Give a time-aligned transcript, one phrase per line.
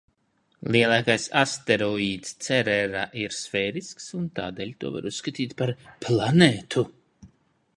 [0.75, 5.75] Lielākais asteroīds, Cerera, ir sfērisks un tādēļ to var uzskatīt par
[6.07, 6.87] planētu.